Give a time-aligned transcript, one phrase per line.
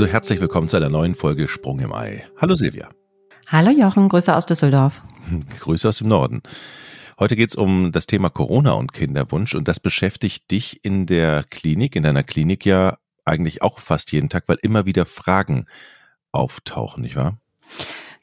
[0.00, 2.24] So, herzlich willkommen zu einer neuen Folge Sprung im Ei.
[2.38, 2.88] Hallo Silvia.
[3.46, 5.02] Hallo Jochen, Grüße aus Düsseldorf.
[5.60, 6.40] Grüße aus dem Norden.
[7.18, 11.44] Heute geht es um das Thema Corona und Kinderwunsch und das beschäftigt dich in der
[11.50, 12.96] Klinik, in deiner Klinik ja
[13.26, 15.66] eigentlich auch fast jeden Tag, weil immer wieder Fragen
[16.32, 17.36] auftauchen, nicht wahr?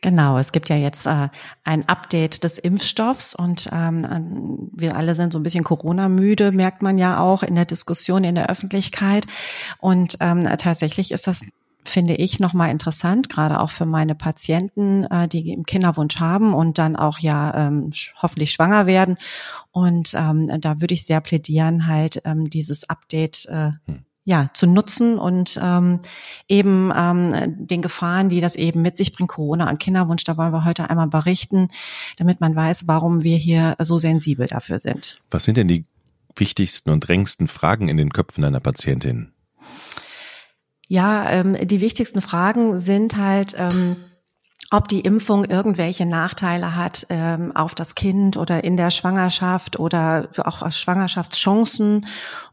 [0.02, 1.30] Genau, es gibt ja jetzt äh,
[1.64, 7.00] ein Update des Impfstoffs und ähm, wir alle sind so ein bisschen Corona-müde, merkt man
[7.00, 9.26] ja auch in der Diskussion in der Öffentlichkeit.
[9.80, 11.42] Und ähm, tatsächlich ist das
[11.88, 16.78] finde ich nochmal interessant, gerade auch für meine Patienten, äh, die im Kinderwunsch haben und
[16.78, 19.18] dann auch ja ähm, hoffentlich schwanger werden.
[19.72, 24.04] Und ähm, da würde ich sehr plädieren, halt ähm, dieses Update äh, hm.
[24.28, 26.02] Ja zu nutzen und ähm,
[26.50, 30.52] eben ähm, den Gefahren, die das eben mit sich bringt, Corona und Kinderwunsch, da wollen
[30.52, 31.70] wir heute einmal berichten,
[32.18, 35.22] damit man weiß, warum wir hier so sensibel dafür sind.
[35.32, 35.86] Was sind denn die
[36.36, 39.32] wichtigsten und drängsten Fragen in den Köpfen einer Patientin?
[40.90, 43.96] Ja, ähm, die wichtigsten Fragen sind halt, ähm,
[44.72, 50.28] ob die Impfung irgendwelche Nachteile hat ähm, auf das Kind oder in der Schwangerschaft oder
[50.44, 52.06] auch Schwangerschaftschancen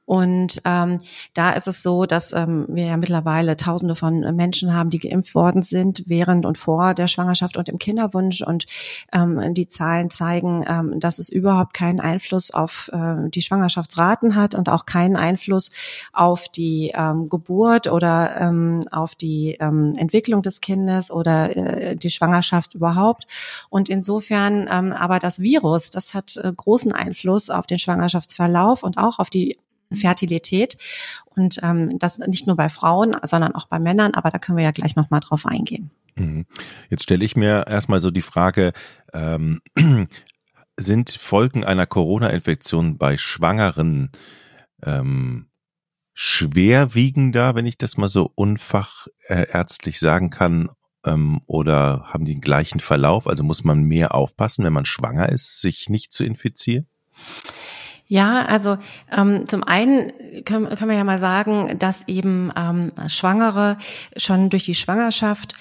[0.06, 0.98] und ähm,
[1.32, 5.34] da ist es so, dass ähm, wir ja mittlerweile Tausende von Menschen haben, die geimpft
[5.34, 8.42] worden sind während und vor der Schwangerschaft und im Kinderwunsch.
[8.42, 8.66] Und
[9.12, 14.54] ähm, die Zahlen zeigen, ähm, dass es überhaupt keinen Einfluss auf äh, die Schwangerschaftsraten hat
[14.54, 15.70] und auch keinen Einfluss
[16.12, 22.10] auf die ähm, Geburt oder ähm, auf die ähm, Entwicklung des Kindes oder äh, die
[22.10, 23.26] Schwangerschaft überhaupt.
[23.70, 28.98] Und insofern ähm, aber das Virus, das hat äh, großen Einfluss auf den Schwangerschaftsverlauf und
[28.98, 29.58] auch auf die
[29.96, 30.76] Fertilität.
[31.24, 34.64] Und ähm, das nicht nur bei Frauen, sondern auch bei Männern, aber da können wir
[34.64, 35.90] ja gleich nochmal drauf eingehen.
[36.16, 36.46] Mhm.
[36.90, 38.72] Jetzt stelle ich mir erstmal so die Frage,
[39.12, 39.60] ähm,
[40.76, 44.10] sind Folgen einer Corona-Infektion bei Schwangeren
[44.84, 45.46] ähm,
[46.14, 50.70] schwerwiegender, wenn ich das mal so unfachärztlich sagen kann,
[51.04, 53.26] ähm, oder haben die den gleichen Verlauf?
[53.26, 56.86] Also muss man mehr aufpassen, wenn man schwanger ist, sich nicht zu infizieren?
[58.06, 58.76] Ja, also
[59.10, 60.12] ähm, zum einen
[60.44, 63.78] können, können wir ja mal sagen, dass eben ähm, Schwangere
[64.16, 65.54] schon durch die Schwangerschaft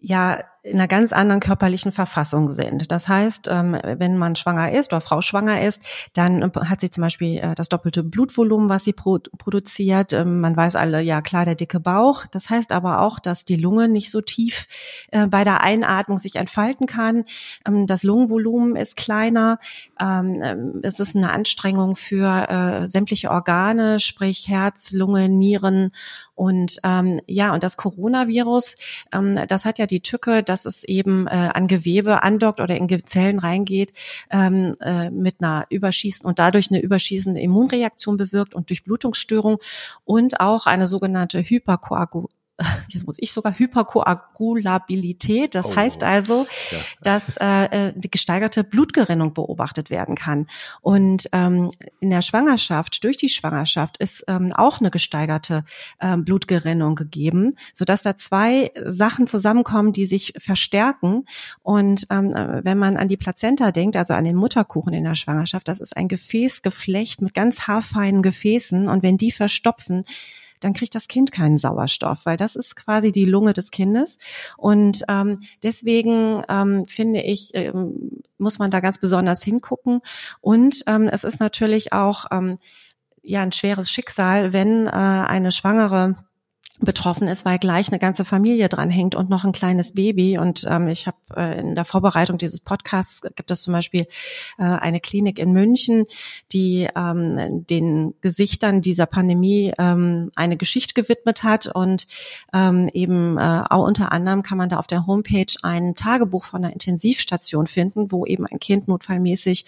[0.00, 2.92] ja in einer ganz anderen körperlichen Verfassung sind.
[2.92, 5.82] Das heißt, ähm, wenn man schwanger ist oder Frau schwanger ist,
[6.14, 10.12] dann hat sie zum Beispiel äh, das doppelte Blutvolumen, was sie produziert.
[10.12, 12.26] Ähm, man weiß alle, ja klar, der dicke Bauch.
[12.26, 14.66] Das heißt aber auch, dass die Lunge nicht so tief
[15.10, 17.24] äh, bei der Einatmung sich entfalten kann.
[17.66, 19.58] Ähm, das Lungenvolumen ist kleiner.
[20.82, 25.90] Es ist eine Anstrengung für äh, sämtliche Organe, sprich Herz, Lunge, Nieren
[26.38, 26.78] und
[27.26, 28.76] ja, und das Coronavirus,
[29.48, 33.40] das hat ja die Tücke, dass es eben äh, an Gewebe andockt oder in Zellen
[33.40, 33.92] reingeht
[34.30, 39.58] ähm, äh, mit einer überschießenden und dadurch eine überschießende Immunreaktion bewirkt und Durchblutungsstörung
[40.04, 42.37] und auch eine sogenannte Hyperkoagulation
[42.88, 45.54] jetzt muss ich sogar Hyperkoagulabilität.
[45.54, 45.76] Das oh.
[45.76, 46.78] heißt also, ja.
[47.02, 50.48] dass äh, die gesteigerte Blutgerinnung beobachtet werden kann.
[50.80, 51.70] Und ähm,
[52.00, 55.64] in der Schwangerschaft, durch die Schwangerschaft, ist ähm, auch eine gesteigerte
[56.00, 61.26] ähm, Blutgerinnung gegeben, sodass da zwei Sachen zusammenkommen, die sich verstärken.
[61.62, 62.32] Und ähm,
[62.62, 65.96] wenn man an die Plazenta denkt, also an den Mutterkuchen in der Schwangerschaft, das ist
[65.96, 68.88] ein Gefäßgeflecht mit ganz haarfeinen Gefäßen.
[68.88, 70.04] Und wenn die verstopfen,
[70.60, 74.18] dann kriegt das Kind keinen Sauerstoff, weil das ist quasi die Lunge des Kindes.
[74.56, 80.00] Und ähm, deswegen ähm, finde ich, ähm, muss man da ganz besonders hingucken.
[80.40, 82.58] Und ähm, es ist natürlich auch ähm,
[83.22, 86.16] ja ein schweres Schicksal, wenn äh, eine Schwangere
[86.80, 90.38] betroffen ist, weil gleich eine ganze Familie dranhängt und noch ein kleines Baby.
[90.38, 94.06] Und ähm, ich habe äh, in der Vorbereitung dieses Podcasts gibt es zum Beispiel
[94.58, 96.04] äh, eine Klinik in München,
[96.52, 101.66] die ähm, den Gesichtern dieser Pandemie ähm, eine Geschichte gewidmet hat.
[101.66, 102.06] Und
[102.52, 106.64] ähm, eben äh, auch unter anderem kann man da auf der Homepage ein Tagebuch von
[106.64, 109.64] einer Intensivstation finden, wo eben ein Kind notfallmäßig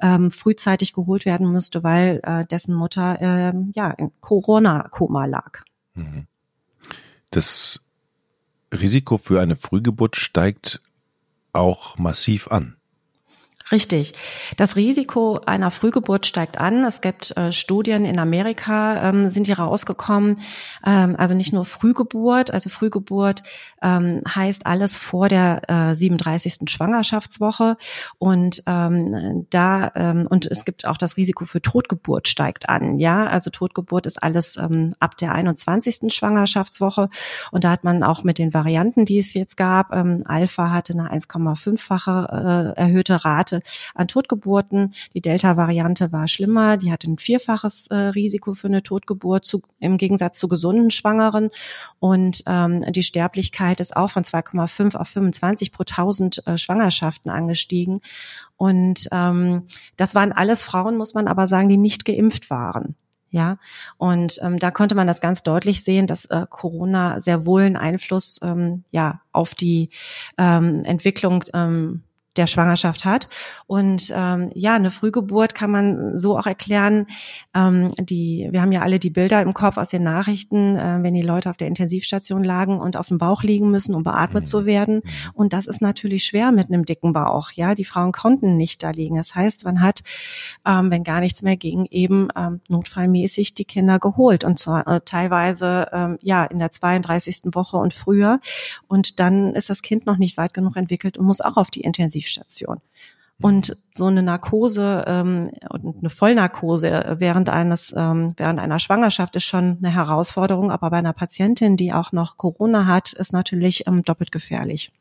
[0.00, 5.62] ähm, frühzeitig geholt werden müsste, weil äh, dessen Mutter äh, ja in Corona-Koma lag.
[5.94, 6.26] Mhm.
[7.34, 7.80] Das
[8.72, 10.80] Risiko für eine Frühgeburt steigt
[11.52, 12.76] auch massiv an.
[13.74, 14.12] Richtig.
[14.56, 16.84] Das Risiko einer Frühgeburt steigt an.
[16.84, 20.36] Es gibt äh, Studien in Amerika, ähm, sind die rausgekommen.
[20.86, 23.42] Ähm, also nicht nur Frühgeburt, also Frühgeburt
[23.82, 26.70] ähm, heißt alles vor der äh, 37.
[26.70, 27.76] Schwangerschaftswoche.
[28.18, 33.00] Und ähm, da ähm, und es gibt auch das Risiko für Totgeburt steigt an.
[33.00, 36.14] Ja, also Totgeburt ist alles ähm, ab der 21.
[36.14, 37.08] Schwangerschaftswoche.
[37.50, 39.92] Und da hat man auch mit den Varianten, die es jetzt gab,
[40.26, 43.63] Alpha hatte eine 1,5-fache äh, erhöhte Rate.
[43.94, 44.94] An Totgeburten.
[45.14, 49.96] Die Delta-Variante war schlimmer, die hatte ein vierfaches äh, Risiko für eine Totgeburt zu, im
[49.96, 51.50] Gegensatz zu gesunden Schwangeren.
[51.98, 58.00] Und ähm, die Sterblichkeit ist auch von 2,5 auf 25 pro 1000 äh, Schwangerschaften angestiegen.
[58.56, 62.94] Und ähm, das waren alles Frauen, muss man aber sagen, die nicht geimpft waren.
[63.34, 63.58] Ja,
[63.96, 67.76] und ähm, da konnte man das ganz deutlich sehen, dass äh, Corona sehr wohl einen
[67.76, 69.90] Einfluss ähm, ja auf die
[70.38, 72.04] ähm, Entwicklung ähm,
[72.36, 73.28] der Schwangerschaft hat.
[73.66, 77.06] Und ähm, ja, eine Frühgeburt kann man so auch erklären.
[77.54, 81.14] Ähm, die, wir haben ja alle die Bilder im Kopf aus den Nachrichten, äh, wenn
[81.14, 84.46] die Leute auf der Intensivstation lagen und auf dem Bauch liegen müssen, um beatmet mhm.
[84.46, 84.96] zu werden.
[84.96, 85.30] Mhm.
[85.34, 87.52] Und das ist natürlich schwer mit einem dicken Bauch.
[87.52, 89.16] Ja, die Frauen konnten nicht da liegen.
[89.16, 90.02] Das heißt, man hat,
[90.66, 95.00] ähm, wenn gar nichts mehr ging, eben ähm, notfallmäßig die Kinder geholt und zwar äh,
[95.04, 97.54] teilweise ähm, ja in der 32.
[97.54, 98.40] Woche und früher.
[98.88, 101.82] Und dann ist das Kind noch nicht weit genug entwickelt und muss auch auf die
[101.82, 102.80] Intensivstation Intensivstation.
[103.40, 109.44] Und so eine Narkose ähm, und eine Vollnarkose während eines ähm, während einer Schwangerschaft ist
[109.44, 114.02] schon eine Herausforderung, aber bei einer Patientin, die auch noch Corona hat, ist natürlich ähm,
[114.04, 114.92] doppelt gefährlich.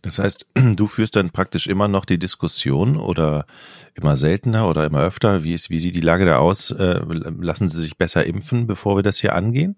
[0.00, 3.46] Das heißt, du führst dann praktisch immer noch die Diskussion oder
[3.94, 6.70] immer seltener oder immer öfter, wie, ist, wie sieht die Lage da aus?
[6.70, 9.74] Äh, lassen Sie sich besser impfen, bevor wir das hier angehen?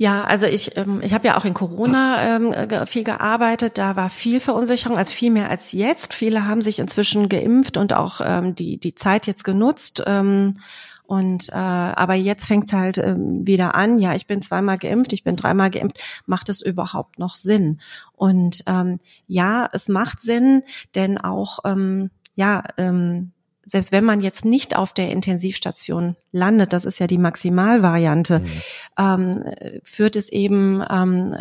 [0.00, 3.78] Ja, also ich, ähm, ich habe ja auch in Corona ähm, viel gearbeitet.
[3.78, 6.14] Da war viel Verunsicherung, also viel mehr als jetzt.
[6.14, 10.04] Viele haben sich inzwischen geimpft und auch ähm, die die Zeit jetzt genutzt.
[10.06, 10.54] Ähm,
[11.02, 13.98] und äh, aber jetzt fängt halt ähm, wieder an.
[13.98, 15.98] Ja, ich bin zweimal geimpft, ich bin dreimal geimpft.
[16.26, 17.80] Macht es überhaupt noch Sinn?
[18.12, 20.62] Und ähm, ja, es macht Sinn,
[20.94, 23.32] denn auch ähm, ja ähm,
[23.68, 28.62] selbst wenn man jetzt nicht auf der Intensivstation landet, das ist ja die Maximalvariante, mhm.
[28.98, 29.44] ähm,
[29.84, 31.36] führt es eben ähm,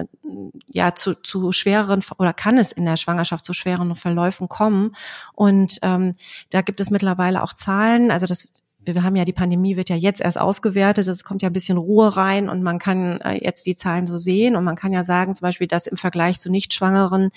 [0.70, 4.94] ja zu, zu schwereren oder kann es in der Schwangerschaft zu schwereren Verläufen kommen.
[5.34, 6.14] Und ähm,
[6.50, 8.50] da gibt es mittlerweile auch Zahlen, also das
[8.96, 11.78] wir haben ja die Pandemie wird ja jetzt erst ausgewertet, es kommt ja ein bisschen
[11.78, 15.04] Ruhe rein und man kann äh, jetzt die Zahlen so sehen und man kann ja
[15.04, 17.30] sagen zum Beispiel, dass im Vergleich zu Nichtschwangeren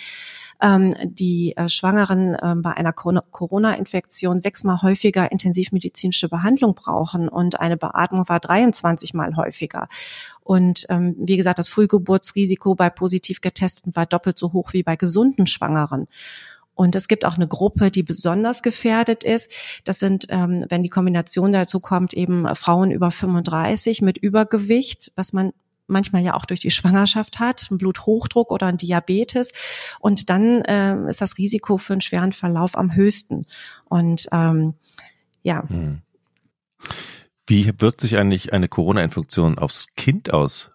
[0.61, 7.77] ähm, die äh, Schwangeren äh, bei einer Corona-Infektion sechsmal häufiger intensivmedizinische Behandlung brauchen und eine
[7.77, 9.89] Beatmung war 23 mal häufiger.
[10.43, 14.97] Und ähm, wie gesagt, das Frühgeburtsrisiko bei positiv getesteten war doppelt so hoch wie bei
[14.97, 16.07] gesunden Schwangeren.
[16.75, 19.53] Und es gibt auch eine Gruppe, die besonders gefährdet ist.
[19.85, 25.33] Das sind, ähm, wenn die Kombination dazu kommt, eben Frauen über 35 mit Übergewicht, was
[25.33, 25.53] man
[25.91, 29.53] manchmal ja auch durch die Schwangerschaft hat, einen Bluthochdruck oder einen Diabetes.
[29.99, 33.47] Und dann äh, ist das Risiko für einen schweren Verlauf am höchsten.
[33.85, 34.75] Und ähm,
[35.43, 35.69] ja.
[35.69, 36.03] Hm.
[37.47, 40.71] Wie wirkt sich eigentlich eine Corona-Infektion aufs Kind aus?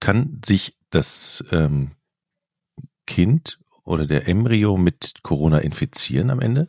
[0.00, 1.92] Kann sich das ähm,
[3.06, 6.68] Kind oder der Embryo mit Corona infizieren am Ende?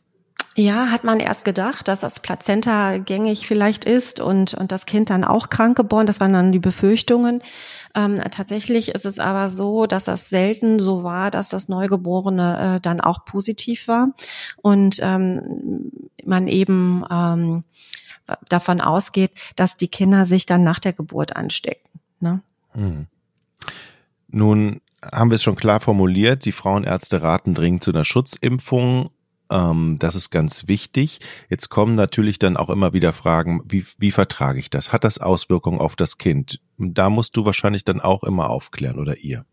[0.55, 5.09] Ja, hat man erst gedacht, dass das Plazenta gängig vielleicht ist und, und das Kind
[5.09, 6.05] dann auch krank geboren.
[6.05, 7.41] Das waren dann die Befürchtungen.
[7.95, 12.79] Ähm, tatsächlich ist es aber so, dass das selten so war, dass das Neugeborene äh,
[12.81, 14.09] dann auch positiv war
[14.57, 15.91] und ähm,
[16.23, 17.63] man eben ähm,
[18.47, 21.89] davon ausgeht, dass die Kinder sich dann nach der Geburt anstecken.
[22.19, 22.41] Ne?
[22.73, 23.07] Hm.
[24.27, 29.07] Nun haben wir es schon klar formuliert, die Frauenärzte raten dringend zu einer Schutzimpfung
[29.53, 31.19] ähm, das ist ganz wichtig.
[31.49, 34.91] Jetzt kommen natürlich dann auch immer wieder Fragen, wie, wie vertrage ich das?
[34.91, 36.59] Hat das Auswirkungen auf das Kind?
[36.77, 39.45] Da musst du wahrscheinlich dann auch immer aufklären oder ihr.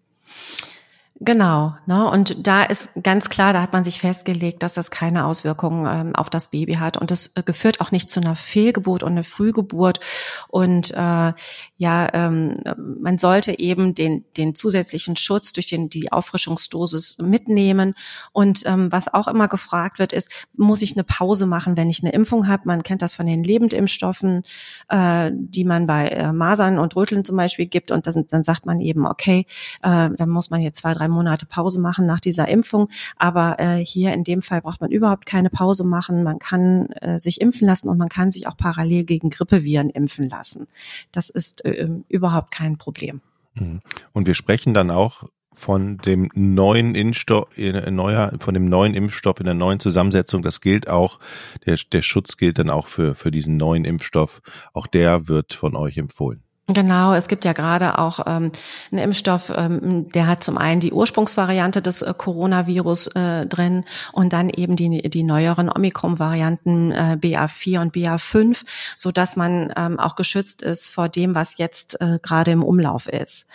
[1.22, 2.08] Genau, ne?
[2.08, 6.16] Und da ist ganz klar, da hat man sich festgelegt, dass das keine Auswirkungen ähm,
[6.16, 6.96] auf das Baby hat.
[6.96, 10.00] Und das äh, geführt auch nicht zu einer Fehlgeburt und einer Frühgeburt.
[10.48, 11.32] Und äh,
[11.76, 12.62] ja, ähm,
[13.02, 17.92] man sollte eben den, den zusätzlichen Schutz durch den, die Auffrischungsdosis mitnehmen.
[18.32, 22.02] Und ähm, was auch immer gefragt wird, ist, muss ich eine Pause machen, wenn ich
[22.02, 22.62] eine Impfung habe?
[22.64, 24.42] Man kennt das von den Lebendimpfstoffen,
[24.88, 27.90] äh, die man bei äh, Masern und Röteln zum Beispiel gibt.
[27.90, 29.44] Und das, dann sagt man eben, okay,
[29.82, 32.88] äh, dann muss man jetzt zwei, drei Monate Pause machen nach dieser Impfung.
[33.16, 36.22] Aber äh, hier in dem Fall braucht man überhaupt keine Pause machen.
[36.22, 40.28] Man kann äh, sich impfen lassen und man kann sich auch parallel gegen Grippeviren impfen
[40.28, 40.66] lassen.
[41.12, 43.20] Das ist äh, überhaupt kein Problem.
[43.54, 43.80] Mhm.
[44.12, 49.40] Und wir sprechen dann auch von dem neuen Impfstoff, äh, neuer, von dem neuen Impfstoff
[49.40, 50.42] in der neuen Zusammensetzung.
[50.42, 51.18] Das gilt auch,
[51.66, 54.40] der, der Schutz gilt dann auch für, für diesen neuen Impfstoff.
[54.72, 56.42] Auch der wird von euch empfohlen.
[56.72, 58.52] Genau, es gibt ja gerade auch ähm,
[58.92, 64.32] einen Impfstoff, ähm, der hat zum einen die Ursprungsvariante des äh, Coronavirus äh, drin und
[64.32, 68.64] dann eben die, die neueren Omikron-Varianten äh, BA4 und BA5,
[68.96, 73.08] so dass man ähm, auch geschützt ist vor dem, was jetzt äh, gerade im Umlauf
[73.08, 73.48] ist.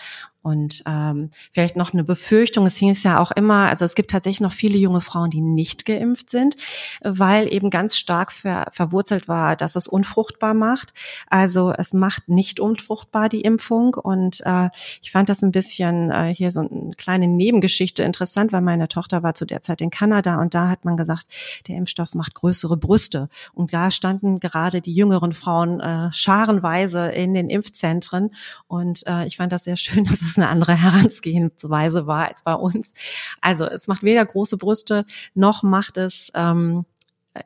[0.46, 4.42] Und ähm, vielleicht noch eine Befürchtung, es hieß ja auch immer, also es gibt tatsächlich
[4.42, 6.56] noch viele junge Frauen, die nicht geimpft sind,
[7.02, 10.94] weil eben ganz stark ver, verwurzelt war, dass es unfruchtbar macht.
[11.32, 13.96] Also es macht nicht unfruchtbar die Impfung.
[13.96, 14.70] Und äh,
[15.02, 19.24] ich fand das ein bisschen äh, hier so eine kleine Nebengeschichte interessant, weil meine Tochter
[19.24, 21.26] war zu der Zeit in Kanada und da hat man gesagt,
[21.68, 23.30] der Impfstoff macht größere Brüste.
[23.56, 28.30] Und da standen gerade die jüngeren Frauen äh, scharenweise in den Impfzentren.
[28.68, 32.54] Und äh, ich fand das sehr schön, dass es eine andere Herangehensweise war als bei
[32.54, 32.94] uns.
[33.42, 36.86] Also es macht weder große Brüste noch macht es ähm,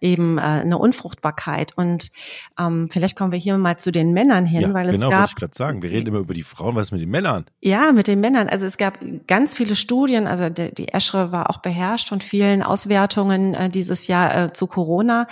[0.02, 1.74] eben äh, eine Unfruchtbarkeit.
[1.76, 2.12] Und
[2.60, 5.30] ähm, vielleicht kommen wir hier mal zu den Männern hin, ja, weil es genau, gab.
[5.30, 5.82] ich gerade sagen.
[5.82, 7.46] Wir reden immer über die Frauen, was ist mit den Männern?
[7.62, 8.50] Ja, mit den Männern.
[8.50, 10.28] Also es gab ganz viele Studien.
[10.28, 14.68] Also die, die Eschre war auch beherrscht von vielen Auswertungen äh, dieses Jahr äh, zu
[14.68, 15.28] Corona.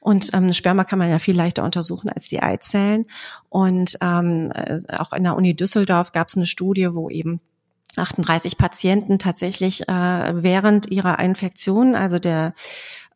[0.00, 3.06] Und ähm, Sperma kann man ja viel leichter untersuchen als die Eizellen.
[3.48, 7.40] Und ähm, äh, auch in der Uni Düsseldorf gab es eine Studie, wo eben
[7.96, 9.92] 38 Patienten tatsächlich äh,
[10.42, 12.54] während ihrer Infektion, also der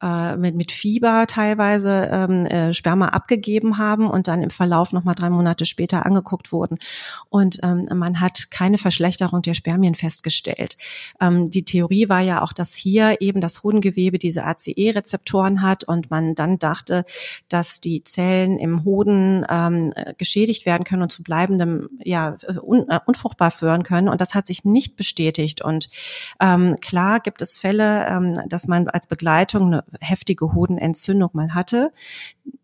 [0.02, 5.14] äh, mit, mit Fieber teilweise ähm, äh, Sperma abgegeben haben und dann im Verlauf nochmal
[5.14, 6.78] drei Monate später angeguckt wurden.
[7.28, 10.76] Und ähm, man hat keine Verschlechterung der Spermien festgestellt.
[11.20, 16.10] Ähm, die Theorie war ja auch, dass hier eben das Hodengewebe diese ACE-Rezeptoren hat und
[16.10, 17.04] man dann dachte,
[17.48, 23.00] dass die Zellen im Hoden ähm, geschädigt werden können und zu bleibendem ja un, äh,
[23.06, 24.08] unfruchtbar führen können.
[24.08, 25.62] Und das hat sich nicht bestätigt.
[25.62, 25.88] Und
[26.40, 31.92] ähm, klar gibt es Fälle, ähm, dass man als Begleitung eine heftige Hodenentzündung mal hatte.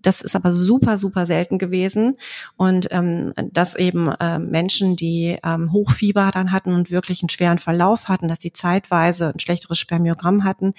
[0.02, 2.16] Das ist aber super, super selten gewesen.
[2.56, 7.58] Und ähm, dass eben äh, Menschen, die ähm, Hochfieber dann hatten und wirklich einen schweren
[7.58, 10.74] Verlauf hatten, dass sie zeitweise ein schlechteres Spermiogramm hatten,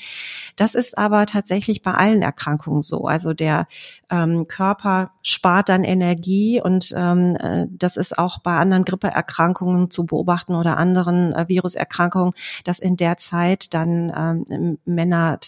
[0.56, 3.06] das ist aber tatsächlich bei allen Erkrankungen so.
[3.06, 3.68] Also der
[4.10, 10.06] ähm, Körper spart dann Energie und ähm, äh, das ist auch bei anderen Grippeerkrankungen zu
[10.06, 15.40] beobachten oder anderen äh, Viruserkrankungen, dass in der Zeit dann ähm, Männer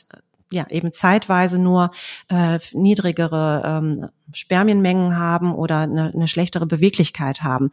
[0.52, 1.92] ja eben zeitweise nur
[2.30, 7.72] äh, niedrigere ähm, Spermienmengen haben oder eine, eine schlechtere Beweglichkeit haben.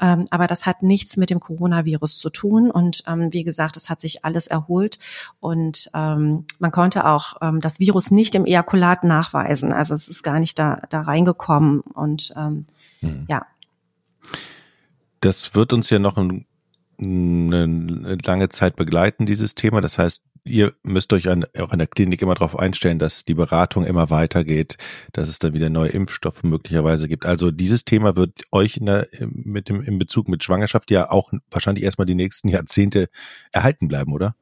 [0.00, 2.70] Ähm, aber das hat nichts mit dem Coronavirus zu tun.
[2.70, 4.98] Und ähm, wie gesagt, es hat sich alles erholt
[5.40, 9.72] und ähm, man konnte auch ähm, das Virus nicht im Ejakulat nachweisen.
[9.72, 11.80] Also es ist gar nicht da, da reingekommen.
[11.80, 12.64] Und ähm,
[13.00, 13.26] hm.
[13.28, 13.46] ja.
[15.20, 16.46] Das wird uns ja noch ein,
[17.00, 19.80] eine lange Zeit begleiten, dieses Thema.
[19.80, 23.34] Das heißt, ihr müsst euch an, auch in der Klinik immer darauf einstellen, dass die
[23.34, 24.76] Beratung immer weitergeht,
[25.12, 27.26] dass es dann wieder neue Impfstoffe möglicherweise gibt.
[27.26, 31.32] Also dieses Thema wird euch in der, mit dem, in Bezug mit Schwangerschaft ja auch
[31.50, 33.08] wahrscheinlich erstmal die nächsten Jahrzehnte
[33.52, 34.36] erhalten bleiben, oder?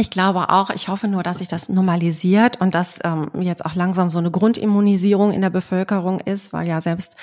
[0.00, 3.74] Ich glaube auch, ich hoffe nur, dass sich das normalisiert und dass ähm, jetzt auch
[3.74, 7.16] langsam so eine Grundimmunisierung in der Bevölkerung ist, weil ja selbst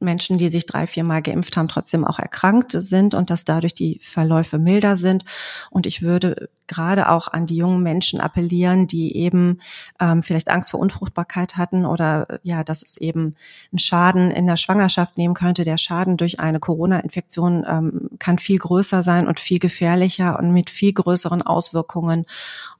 [0.00, 3.72] Menschen, die sich drei, vier Mal geimpft haben, trotzdem auch erkrankt sind und dass dadurch
[3.72, 5.24] die Verläufe milder sind.
[5.70, 9.62] Und ich würde gerade auch an die jungen Menschen appellieren, die eben
[9.98, 13.34] ähm, vielleicht Angst vor Unfruchtbarkeit hatten oder ja, dass es eben
[13.72, 15.64] einen Schaden in der Schwangerschaft nehmen könnte.
[15.64, 20.70] Der Schaden durch eine Corona-Infektion ähm, kann viel größer sein und viel gefährlicher und mit
[20.70, 22.26] viel größeren Auswirkungen.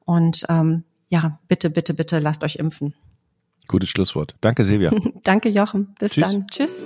[0.04, 2.94] Und ähm, ja, bitte, bitte, bitte lasst euch impfen.
[3.66, 4.36] Gutes Schlusswort.
[4.40, 4.90] Danke, Silvia.
[5.24, 5.94] Danke, Jochen.
[5.98, 6.24] Bis Tschüss.
[6.24, 6.46] dann.
[6.48, 6.82] Tschüss.